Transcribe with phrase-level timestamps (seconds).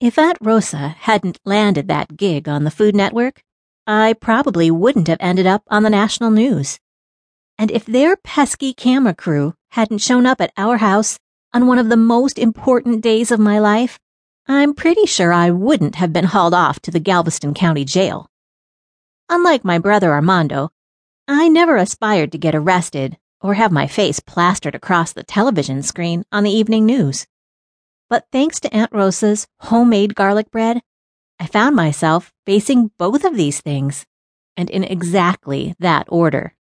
[0.00, 3.42] If Aunt Rosa hadn't landed that gig on the Food Network,
[3.86, 6.78] I probably wouldn't have ended up on the national news.
[7.58, 11.18] And if their pesky camera crew hadn't shown up at our house
[11.52, 13.98] on one of the most important days of my life,
[14.48, 18.30] I'm pretty sure I wouldn't have been hauled off to the Galveston County Jail.
[19.28, 20.70] Unlike my brother Armando,
[21.28, 26.24] I never aspired to get arrested or have my face plastered across the television screen
[26.32, 27.26] on the evening news.
[28.10, 30.82] But thanks to Aunt Rosa's homemade garlic bread,
[31.38, 34.04] I found myself facing both of these things,
[34.56, 36.56] and in exactly that order.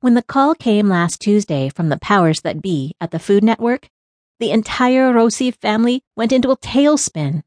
[0.00, 3.88] When the call came last Tuesday from the powers that be at the Food Network,
[4.40, 7.44] the entire Rossi family went into a tailspin.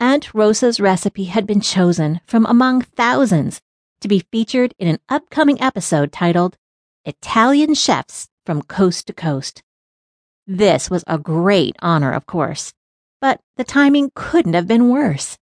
[0.00, 3.62] Aunt Rosa's recipe had been chosen from among thousands
[4.00, 6.58] to be featured in an upcoming episode titled
[7.04, 9.62] Italian Chefs from Coast to Coast.
[10.46, 12.74] This was a great honor, of course,
[13.18, 15.38] but the timing couldn't have been worse.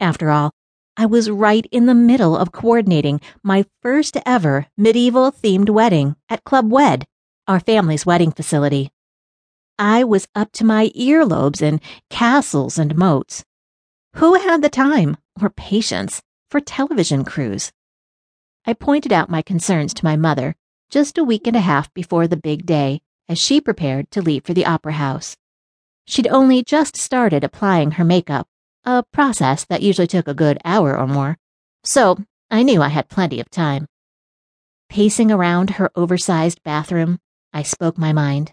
[0.00, 0.50] After all,
[0.96, 6.42] I was right in the middle of coordinating my first ever medieval themed wedding at
[6.42, 7.06] Club Wed,
[7.46, 8.90] our family's wedding facility.
[9.78, 13.44] I was up to my earlobes in castles and moats.
[14.16, 17.70] Who had the time or patience for television crews?
[18.66, 20.56] I pointed out my concerns to my mother
[20.90, 24.44] just a week and a half before the big day as she prepared to leave
[24.44, 25.36] for the opera house.
[26.04, 28.48] She'd only just started applying her makeup,
[28.84, 31.38] a process that usually took a good hour or more,
[31.84, 32.18] so
[32.50, 33.86] I knew I had plenty of time.
[34.88, 37.20] Pacing around her oversized bathroom,
[37.52, 38.52] I spoke my mind.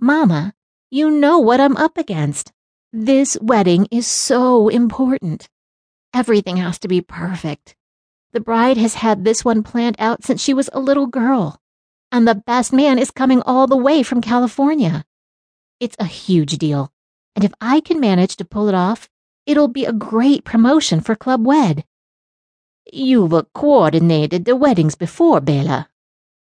[0.00, 0.52] Mama,
[0.90, 2.52] you know what I'm up against.
[2.92, 5.48] This wedding is so important.
[6.12, 7.76] Everything has to be perfect.
[8.32, 11.60] The bride has had this one planned out since she was a little girl,
[12.10, 15.04] and the best man is coming all the way from California.
[15.80, 16.92] It's a huge deal,
[17.34, 19.08] and if I can manage to pull it off,
[19.44, 21.84] it'll be a great promotion for Club Wed.
[22.92, 25.88] You've coordinated the weddings before, Bella,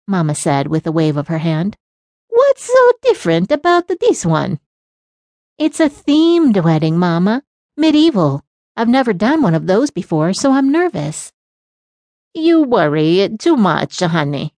[0.08, 1.76] Mamma said with a wave of her hand.
[2.28, 4.58] What's so different about this one?
[5.58, 7.42] It's a themed wedding, Mama.
[7.76, 8.42] Medieval.
[8.76, 11.32] I've never done one of those before, so I'm nervous.
[12.34, 14.54] You worry too much, honey.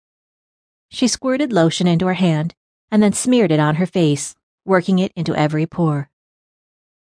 [0.94, 2.54] She squirted lotion into her hand
[2.90, 6.08] and then smeared it on her face, working it into every pore.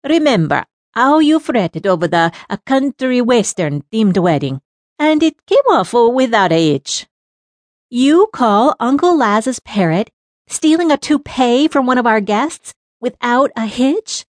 [0.04, 0.64] Remember
[0.94, 4.62] how you fretted over the a country western themed wedding,
[4.98, 7.08] and it came off without a hitch.
[7.90, 10.10] You call Uncle Laz's parrot
[10.48, 14.26] Stealing a toupee from one of our guests without a hitch?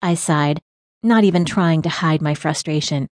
[0.00, 0.60] I sighed,
[1.02, 3.08] not even trying to hide my frustration.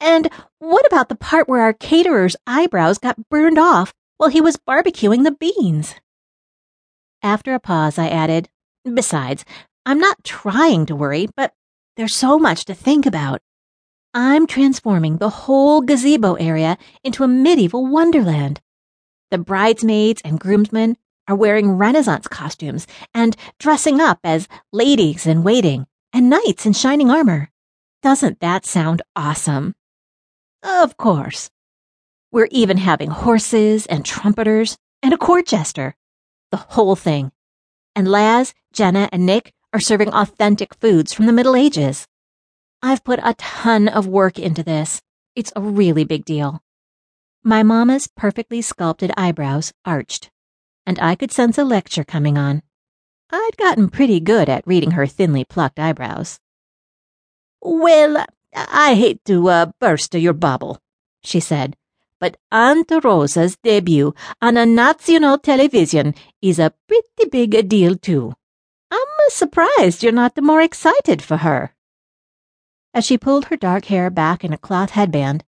[0.00, 0.28] And
[0.58, 5.24] what about the part where our caterer's eyebrows got burned off while he was barbecuing
[5.24, 5.94] the beans?
[7.22, 8.48] After a pause, I added,
[8.84, 9.44] Besides,
[9.86, 11.54] I'm not trying to worry, but
[11.96, 13.40] there's so much to think about.
[14.12, 18.60] I'm transforming the whole gazebo area into a medieval wonderland.
[19.30, 20.96] The bridesmaids and groomsmen
[21.26, 27.10] are wearing Renaissance costumes and dressing up as ladies in waiting and knights in shining
[27.10, 27.50] armor.
[28.02, 29.74] Doesn't that sound awesome?
[30.62, 31.50] Of course.
[32.34, 35.94] We're even having horses and trumpeters and a court jester.
[36.50, 37.30] The whole thing.
[37.94, 42.08] And Laz, Jenna, and Nick are serving authentic foods from the Middle Ages.
[42.82, 45.00] I've put a ton of work into this.
[45.36, 46.60] It's a really big deal.
[47.44, 50.32] My mama's perfectly sculpted eyebrows arched
[50.84, 52.62] and I could sense a lecture coming on.
[53.30, 56.40] I'd gotten pretty good at reading her thinly plucked eyebrows.
[57.62, 60.80] Well, I hate to uh, burst your bubble,
[61.22, 61.76] she said,
[62.24, 68.32] but Aunt Rosa's debut on a national television is a pretty big deal, too.
[68.90, 68.98] I'm
[69.28, 71.74] surprised you're not the more excited for her.
[72.94, 75.44] As she pulled her dark hair back in a cloth headband,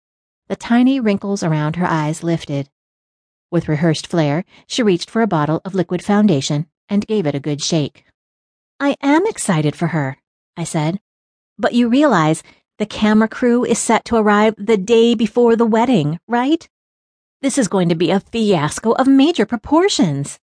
[0.48, 2.68] the tiny wrinkles around her eyes lifted.
[3.50, 7.40] With rehearsed flair, she reached for a bottle of liquid foundation and gave it a
[7.40, 8.04] good shake.
[8.78, 10.18] I am excited for her,
[10.58, 11.00] I said.
[11.56, 12.42] But you realize
[12.78, 16.68] the camera crew is set to arrive the day before the wedding, right?
[17.42, 20.38] This is going to be a fiasco of major proportions.